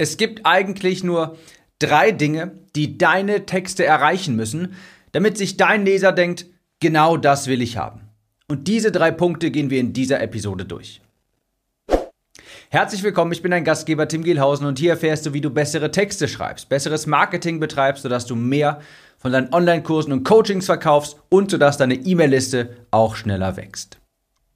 [0.00, 1.36] Es gibt eigentlich nur
[1.80, 4.74] drei Dinge, die deine Texte erreichen müssen,
[5.10, 6.46] damit sich dein Leser denkt,
[6.78, 8.02] genau das will ich haben.
[8.46, 11.00] Und diese drei Punkte gehen wir in dieser Episode durch.
[12.70, 15.90] Herzlich willkommen, ich bin dein Gastgeber Tim Gielhausen und hier erfährst du, wie du bessere
[15.90, 18.80] Texte schreibst, besseres Marketing betreibst, sodass du mehr
[19.18, 23.98] von deinen Online-Kursen und Coachings verkaufst und sodass deine E-Mail-Liste auch schneller wächst.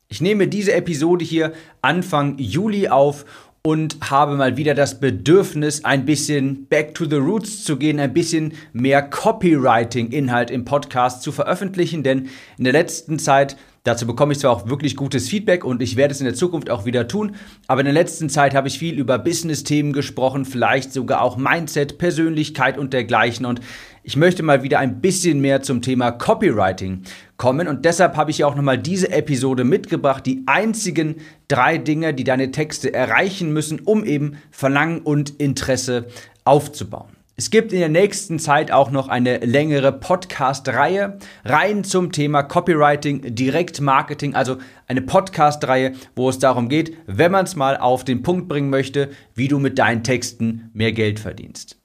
[0.09, 3.25] Ich nehme diese Episode hier Anfang Juli auf
[3.65, 8.13] und habe mal wieder das Bedürfnis, ein bisschen back to the roots zu gehen, ein
[8.13, 14.39] bisschen mehr Copywriting-Inhalt im Podcast zu veröffentlichen, denn in der letzten Zeit Dazu bekomme ich
[14.39, 17.35] zwar auch wirklich gutes Feedback und ich werde es in der Zukunft auch wieder tun,
[17.67, 21.99] aber in der letzten Zeit habe ich viel über Business-Themen gesprochen, vielleicht sogar auch Mindset,
[21.99, 23.61] Persönlichkeit und dergleichen und
[24.05, 27.03] ich möchte mal wieder ein bisschen mehr zum Thema Copywriting
[27.37, 31.17] kommen und deshalb habe ich auch nochmal diese Episode mitgebracht, die einzigen
[31.49, 36.07] drei Dinge, die deine Texte erreichen müssen, um eben Verlangen und Interesse
[36.45, 37.22] aufzubauen.
[37.35, 43.35] Es gibt in der nächsten Zeit auch noch eine längere Podcast-Reihe rein zum Thema Copywriting,
[43.35, 48.49] Direktmarketing, also eine Podcast-Reihe, wo es darum geht, wenn man es mal auf den Punkt
[48.49, 51.81] bringen möchte, wie du mit deinen Texten mehr Geld verdienst.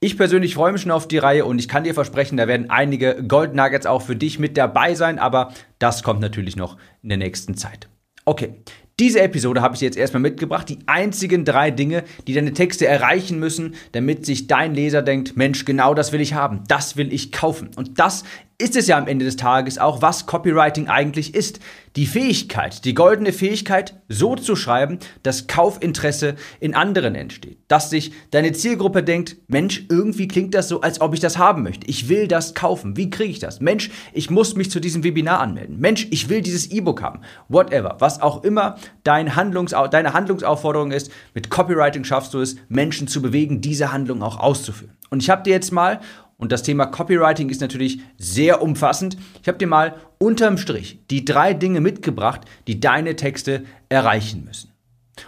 [0.00, 2.70] Ich persönlich freue mich schon auf die Reihe und ich kann dir versprechen, da werden
[2.70, 7.10] einige Gold Nuggets auch für dich mit dabei sein, aber das kommt natürlich noch in
[7.10, 7.90] der nächsten Zeit.
[8.24, 8.62] Okay,
[9.02, 10.68] diese Episode habe ich dir jetzt erstmal mitgebracht.
[10.68, 15.64] Die einzigen drei Dinge, die deine Texte erreichen müssen, damit sich dein Leser denkt, Mensch,
[15.64, 17.70] genau das will ich haben, das will ich kaufen.
[17.74, 18.22] Und das
[18.62, 21.58] ist es ja am Ende des Tages auch, was Copywriting eigentlich ist.
[21.96, 27.58] Die Fähigkeit, die goldene Fähigkeit, so zu schreiben, dass Kaufinteresse in anderen entsteht.
[27.66, 31.64] Dass sich deine Zielgruppe denkt, Mensch, irgendwie klingt das so, als ob ich das haben
[31.64, 31.88] möchte.
[31.88, 32.96] Ich will das kaufen.
[32.96, 33.60] Wie kriege ich das?
[33.60, 35.80] Mensch, ich muss mich zu diesem Webinar anmelden.
[35.80, 37.20] Mensch, ich will dieses E-Book haben.
[37.48, 37.96] Whatever.
[37.98, 43.20] Was auch immer dein Handlungs deine Handlungsaufforderung ist, mit Copywriting schaffst du es, Menschen zu
[43.20, 44.96] bewegen, diese Handlung auch auszuführen.
[45.10, 46.00] Und ich habe dir jetzt mal
[46.42, 49.16] und das Thema Copywriting ist natürlich sehr umfassend.
[49.40, 54.72] Ich habe dir mal unterm Strich die drei Dinge mitgebracht, die deine Texte erreichen müssen.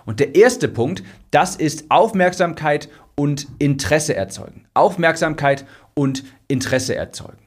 [0.07, 4.67] Und der erste Punkt, das ist Aufmerksamkeit und Interesse erzeugen.
[4.75, 7.47] Aufmerksamkeit und Interesse erzeugen.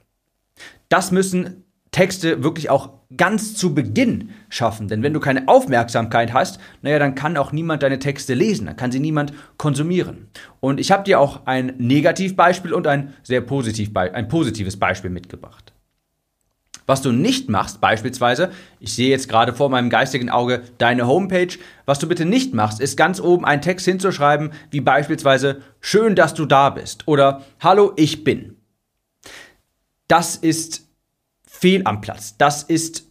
[0.88, 4.88] Das müssen Texte wirklich auch ganz zu Beginn schaffen.
[4.88, 8.76] Denn wenn du keine Aufmerksamkeit hast, naja, dann kann auch niemand deine Texte lesen, dann
[8.76, 10.28] kann sie niemand konsumieren.
[10.60, 15.74] Und ich habe dir auch ein Negativbeispiel und ein sehr positiv, ein positives Beispiel mitgebracht.
[16.88, 21.54] Was du nicht machst, beispielsweise, ich sehe jetzt gerade vor meinem geistigen Auge deine Homepage,
[21.86, 26.34] was du bitte nicht machst, ist ganz oben einen Text hinzuschreiben, wie beispielsweise Schön, dass
[26.34, 28.56] du da bist oder Hallo, ich bin.
[30.08, 30.87] Das ist
[31.60, 32.36] fehl am Platz.
[32.38, 33.06] Das ist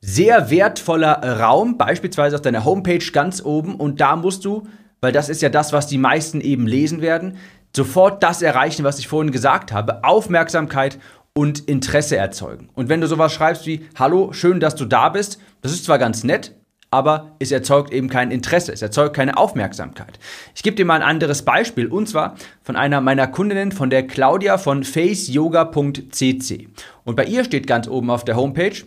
[0.00, 3.74] sehr wertvoller Raum, beispielsweise auf deiner Homepage ganz oben.
[3.76, 4.66] Und da musst du,
[5.00, 7.36] weil das ist ja das, was die meisten eben lesen werden,
[7.74, 10.04] sofort das erreichen, was ich vorhin gesagt habe.
[10.04, 10.98] Aufmerksamkeit
[11.34, 12.68] und Interesse erzeugen.
[12.74, 15.98] Und wenn du sowas schreibst wie, hallo, schön, dass du da bist, das ist zwar
[15.98, 16.54] ganz nett,
[16.90, 20.18] aber es erzeugt eben kein Interesse, es erzeugt keine Aufmerksamkeit.
[20.54, 24.06] Ich gebe dir mal ein anderes Beispiel und zwar von einer meiner Kundinnen, von der
[24.06, 26.68] Claudia von faceyoga.cc.
[27.04, 28.84] Und bei ihr steht ganz oben auf der Homepage,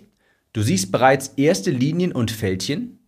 [0.54, 3.00] du siehst bereits erste Linien und Fältchen.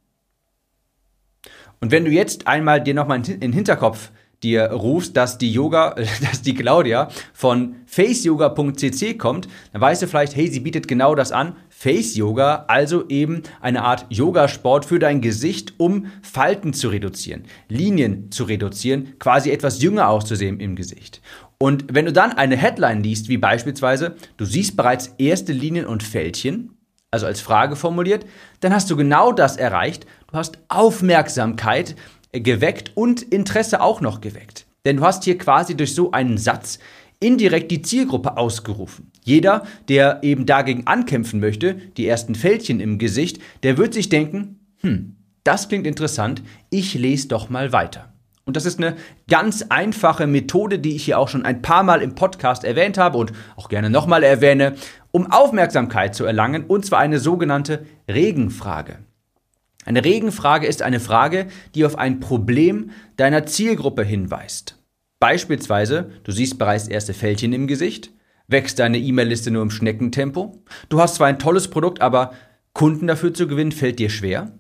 [1.81, 4.11] Und wenn du jetzt einmal dir nochmal in den Hinterkopf
[4.43, 10.35] dir rufst, dass die Yoga, dass die Claudia von faceyoga.cc kommt, dann weißt du vielleicht,
[10.35, 11.55] hey, sie bietet genau das an.
[11.69, 18.31] Face Yoga, also eben eine Art Yogasport für dein Gesicht, um Falten zu reduzieren, Linien
[18.31, 21.21] zu reduzieren, quasi etwas jünger auszusehen im Gesicht.
[21.57, 26.03] Und wenn du dann eine Headline liest, wie beispielsweise, du siehst bereits erste Linien und
[26.03, 26.77] Fältchen,
[27.13, 28.25] also als Frage formuliert,
[28.59, 30.05] dann hast du genau das erreicht.
[30.31, 31.95] Du hast Aufmerksamkeit
[32.33, 34.65] geweckt und Interesse auch noch geweckt.
[34.85, 36.79] Denn du hast hier quasi durch so einen Satz
[37.19, 39.11] indirekt die Zielgruppe ausgerufen.
[39.23, 44.59] Jeder, der eben dagegen ankämpfen möchte, die ersten Fältchen im Gesicht, der wird sich denken,
[44.81, 48.13] hm, das klingt interessant, ich lese doch mal weiter.
[48.45, 48.97] Und das ist eine
[49.29, 53.17] ganz einfache Methode, die ich hier auch schon ein paar Mal im Podcast erwähnt habe
[53.17, 54.75] und auch gerne nochmal erwähne,
[55.11, 58.97] um Aufmerksamkeit zu erlangen, und zwar eine sogenannte Regenfrage.
[59.85, 64.79] Eine Regenfrage ist eine Frage, die auf ein Problem deiner Zielgruppe hinweist.
[65.19, 68.11] Beispielsweise, du siehst bereits erste Fältchen im Gesicht,
[68.47, 72.33] wächst deine E-Mail-Liste nur im Schneckentempo, du hast zwar ein tolles Produkt, aber
[72.73, 74.51] Kunden dafür zu gewinnen fällt dir schwer.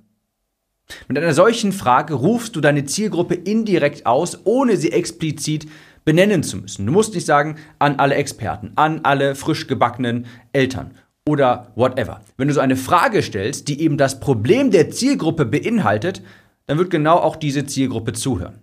[1.07, 5.67] Mit einer solchen Frage rufst du deine Zielgruppe indirekt aus, ohne sie explizit
[6.05, 6.85] benennen zu müssen.
[6.85, 10.91] Du musst nicht sagen an alle Experten, an alle frisch gebackenen Eltern
[11.27, 12.21] oder whatever.
[12.37, 16.21] Wenn du so eine Frage stellst, die eben das Problem der Zielgruppe beinhaltet,
[16.65, 18.59] dann wird genau auch diese Zielgruppe zuhören.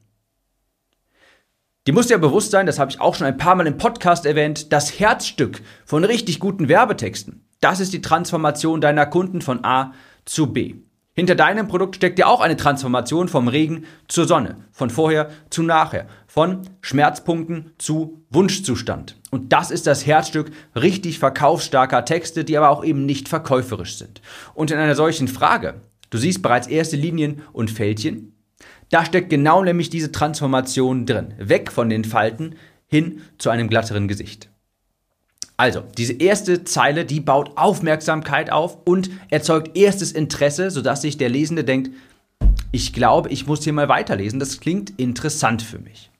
[1.86, 4.26] Die muss ja bewusst sein, das habe ich auch schon ein paar Mal im Podcast
[4.26, 7.46] erwähnt, das Herzstück von richtig guten Werbetexten.
[7.60, 9.92] Das ist die Transformation deiner Kunden von A
[10.24, 10.74] zu B.
[11.20, 15.62] Hinter deinem Produkt steckt ja auch eine Transformation vom Regen zur Sonne, von vorher zu
[15.62, 19.20] nachher, von Schmerzpunkten zu Wunschzustand.
[19.30, 24.22] Und das ist das Herzstück richtig verkaufsstarker Texte, die aber auch eben nicht verkäuferisch sind.
[24.54, 28.32] Und in einer solchen Frage, du siehst bereits erste Linien und Fältchen,
[28.88, 31.34] da steckt genau nämlich diese Transformation drin.
[31.36, 32.54] Weg von den Falten
[32.86, 34.49] hin zu einem glatteren Gesicht.
[35.60, 41.28] Also, diese erste Zeile, die baut Aufmerksamkeit auf und erzeugt erstes Interesse, sodass sich der
[41.28, 41.90] Lesende denkt,
[42.72, 46.10] ich glaube, ich muss hier mal weiterlesen, das klingt interessant für mich.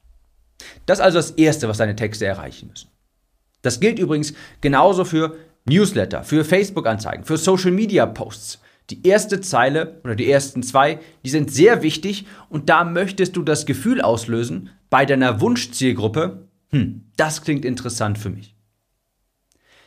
[0.85, 2.91] Das ist also das Erste, was deine Texte erreichen müssen.
[3.63, 8.61] Das gilt übrigens genauso für Newsletter, für Facebook-Anzeigen, für Social-Media-Posts.
[8.91, 13.43] Die erste Zeile oder die ersten zwei, die sind sehr wichtig und da möchtest du
[13.43, 18.55] das Gefühl auslösen bei deiner Wunschzielgruppe, hm, das klingt interessant für mich.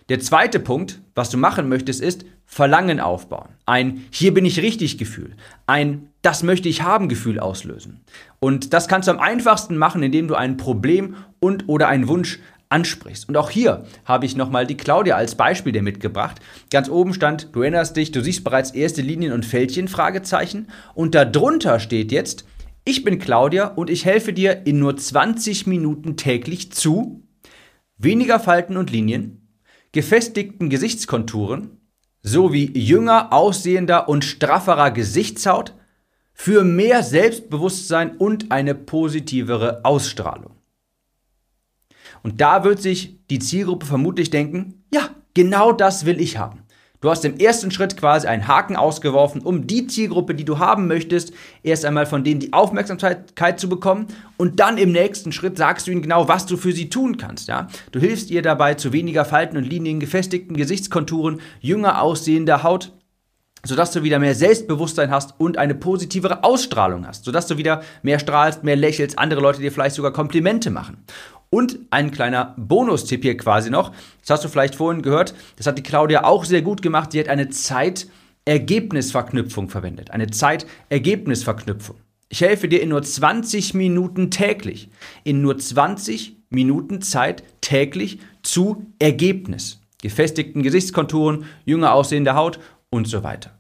[0.10, 3.50] Der zweite Punkt, was du machen möchtest, ist Verlangen aufbauen.
[3.66, 5.36] Ein Hier bin ich richtig Gefühl.
[5.66, 8.02] Ein Das möchte ich haben Gefühl auslösen.
[8.40, 12.40] Und das kannst du am einfachsten machen, indem du ein Problem und oder einen Wunsch
[12.70, 13.30] ansprichst.
[13.30, 16.42] Und auch hier habe ich nochmal die Claudia als Beispiel dir mitgebracht.
[16.70, 20.68] Ganz oben stand, du erinnerst dich, du siehst bereits erste Linien und Fältchen, Fragezeichen.
[20.96, 22.46] Und darunter steht jetzt,
[22.84, 27.24] ich bin Claudia und ich helfe dir in nur 20 Minuten täglich zu
[27.98, 29.43] weniger Falten und Linien,
[29.94, 31.78] gefestigten Gesichtskonturen
[32.22, 35.74] sowie jünger aussehender und strafferer Gesichtshaut
[36.34, 40.58] für mehr Selbstbewusstsein und eine positivere Ausstrahlung.
[42.24, 46.63] Und da wird sich die Zielgruppe vermutlich denken, ja, genau das will ich haben.
[47.04, 50.88] Du hast im ersten Schritt quasi einen Haken ausgeworfen, um die Zielgruppe, die du haben
[50.88, 54.08] möchtest, erst einmal von denen die Aufmerksamkeit zu bekommen
[54.38, 57.50] und dann im nächsten Schritt sagst du ihnen genau, was du für sie tun kannst.
[57.50, 57.68] Ja?
[57.92, 62.94] Du hilfst ihr dabei zu weniger Falten und Linien, gefestigten Gesichtskonturen, jünger aussehender Haut
[63.66, 68.20] sodass du wieder mehr Selbstbewusstsein hast und eine positivere Ausstrahlung hast, sodass du wieder mehr
[68.20, 71.06] strahlst, mehr lächelst, andere Leute dir vielleicht sogar Komplimente machen.
[71.54, 73.92] Und ein kleiner Bonustipp hier quasi noch.
[74.22, 75.36] Das hast du vielleicht vorhin gehört.
[75.56, 77.12] Das hat die Claudia auch sehr gut gemacht.
[77.12, 80.10] Sie hat eine Zeit-Ergebnisverknüpfung verwendet.
[80.10, 81.98] Eine Zeit-Ergebnisverknüpfung.
[82.30, 84.90] Ich helfe dir in nur 20 Minuten täglich.
[85.24, 89.80] In nur 20 Minuten Zeit täglich zu Ergebnis.
[90.02, 92.60] Gefestigten Gesichtskonturen, jünger aussehende Haut
[92.90, 93.52] und so weiter.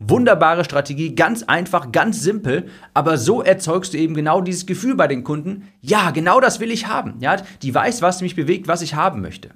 [0.00, 5.08] Wunderbare Strategie, ganz einfach, ganz simpel, aber so erzeugst du eben genau dieses Gefühl bei
[5.08, 7.16] den Kunden, ja, genau das will ich haben.
[7.20, 9.50] Ja, die weiß, was mich bewegt, was ich haben möchte.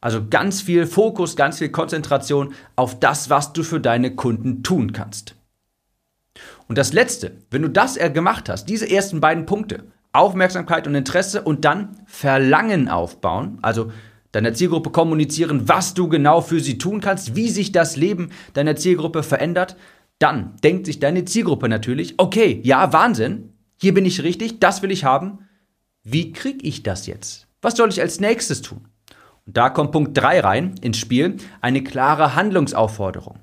[0.00, 4.92] Also ganz viel Fokus, ganz viel Konzentration auf das, was du für deine Kunden tun
[4.92, 5.34] kannst.
[6.68, 11.42] Und das letzte, wenn du das gemacht hast, diese ersten beiden Punkte, Aufmerksamkeit und Interesse
[11.42, 13.90] und dann Verlangen aufbauen, also
[14.32, 18.76] deiner Zielgruppe kommunizieren, was du genau für sie tun kannst, wie sich das Leben deiner
[18.76, 19.76] Zielgruppe verändert,
[20.18, 24.90] dann denkt sich deine Zielgruppe natürlich, okay, ja, Wahnsinn, hier bin ich richtig, das will
[24.90, 25.40] ich haben.
[26.02, 27.46] Wie kriege ich das jetzt?
[27.62, 28.88] Was soll ich als nächstes tun?
[29.46, 33.38] Und da kommt Punkt 3 rein ins Spiel, eine klare Handlungsaufforderung.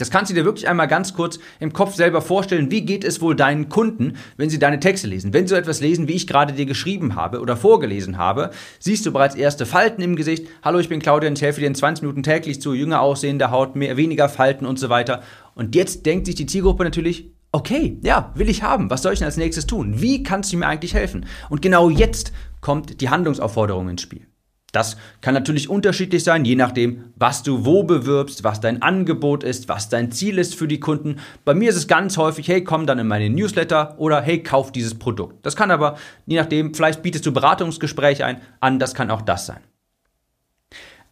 [0.00, 2.70] Das kannst du dir wirklich einmal ganz kurz im Kopf selber vorstellen.
[2.70, 5.34] Wie geht es wohl deinen Kunden, wenn sie deine Texte lesen?
[5.34, 9.04] Wenn sie so etwas lesen, wie ich gerade dir geschrieben habe oder vorgelesen habe, siehst
[9.04, 10.48] du bereits erste Falten im Gesicht.
[10.62, 13.50] Hallo, ich bin Claudia und ich helfe dir in 20 Minuten täglich zu jünger aussehender
[13.50, 15.22] Haut, mehr, weniger Falten und so weiter.
[15.54, 18.88] Und jetzt denkt sich die Zielgruppe natürlich, okay, ja, will ich haben.
[18.88, 20.00] Was soll ich denn als nächstes tun?
[20.00, 21.26] Wie kannst du mir eigentlich helfen?
[21.50, 22.32] Und genau jetzt
[22.62, 24.29] kommt die Handlungsaufforderung ins Spiel.
[24.72, 29.68] Das kann natürlich unterschiedlich sein, je nachdem, was du wo bewirbst, was dein Angebot ist,
[29.68, 31.16] was dein Ziel ist für die Kunden.
[31.44, 34.70] Bei mir ist es ganz häufig, hey, komm dann in meine Newsletter oder hey, kauf
[34.70, 35.44] dieses Produkt.
[35.44, 35.96] Das kann aber,
[36.26, 39.60] je nachdem, vielleicht bietest du Beratungsgespräche ein, an, das kann auch das sein.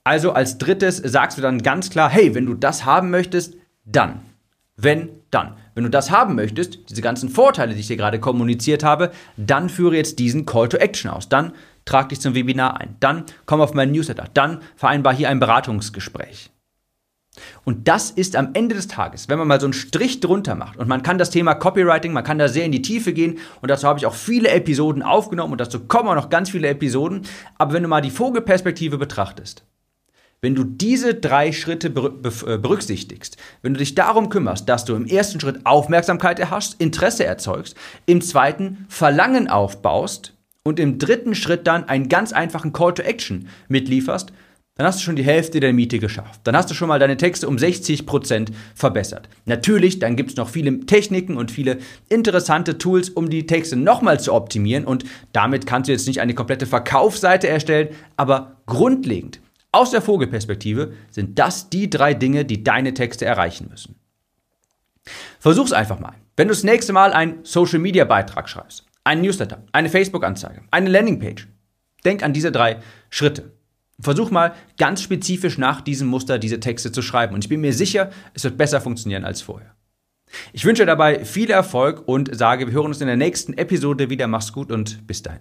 [0.04, 4.20] Also als drittes sagst du dann ganz klar, hey, wenn du das haben möchtest, dann.
[4.76, 5.56] Wenn, dann.
[5.78, 9.68] Wenn du das haben möchtest, diese ganzen Vorteile, die ich dir gerade kommuniziert habe, dann
[9.68, 11.28] führe jetzt diesen Call to Action aus.
[11.28, 11.52] Dann
[11.84, 12.96] trag dich zum Webinar ein.
[12.98, 14.24] Dann komm auf meinen Newsletter.
[14.34, 16.50] Dann vereinbar hier ein Beratungsgespräch.
[17.62, 20.78] Und das ist am Ende des Tages, wenn man mal so einen Strich drunter macht
[20.78, 23.70] und man kann das Thema Copywriting, man kann da sehr in die Tiefe gehen und
[23.70, 27.22] dazu habe ich auch viele Episoden aufgenommen und dazu kommen auch noch ganz viele Episoden.
[27.56, 29.62] Aber wenn du mal die Vogelperspektive betrachtest,
[30.40, 35.06] wenn du diese drei Schritte äh, berücksichtigst, wenn du dich darum kümmerst, dass du im
[35.06, 37.76] ersten Schritt Aufmerksamkeit erhascht, Interesse erzeugst,
[38.06, 43.48] im zweiten Verlangen aufbaust und im dritten Schritt dann einen ganz einfachen Call to Action
[43.68, 44.32] mitlieferst,
[44.78, 46.40] dann hast du schon die Hälfte der Miete geschafft.
[46.44, 49.28] Dann hast du schon mal deine Texte um 60% verbessert.
[49.44, 51.78] Natürlich, dann gibt es noch viele Techniken und viele
[52.08, 56.34] interessante Tools, um die Texte nochmal zu optimieren und damit kannst du jetzt nicht eine
[56.34, 59.40] komplette Verkaufsseite erstellen, aber grundlegend,
[59.72, 63.96] aus der Vogelperspektive, sind das die drei Dinge, die deine Texte erreichen müssen.
[65.38, 66.14] Versuch's einfach mal.
[66.36, 70.90] Wenn du das nächste Mal einen Social Media Beitrag schreibst, einen Newsletter, eine Facebook-Anzeige, eine
[70.90, 71.48] Landingpage,
[72.04, 73.52] denk an diese drei Schritte.
[74.00, 77.72] Versuch mal ganz spezifisch nach diesem Muster diese Texte zu schreiben und ich bin mir
[77.72, 79.74] sicher, es wird besser funktionieren als vorher.
[80.52, 84.26] Ich wünsche dabei viel Erfolg und sage, wir hören uns in der nächsten Episode wieder.
[84.28, 85.40] Mach's gut und bis dahin.